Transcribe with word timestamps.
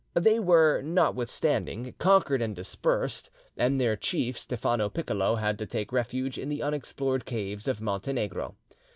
They 0.19 0.39
were, 0.39 0.81
notwithstanding, 0.81 1.93
conquered 1.99 2.41
and 2.41 2.55
dispersed; 2.55 3.29
and 3.55 3.79
their 3.79 3.95
chief, 3.95 4.35
Stephano 4.35 4.89
Piccolo, 4.89 5.35
had 5.35 5.59
to 5.59 5.67
take 5.67 5.91
refuge 5.91 6.39
in 6.39 6.49
the 6.49 6.63
unexplored 6.63 7.23
caves 7.23 7.67
of 7.67 7.79
Montenegro. 7.81 8.55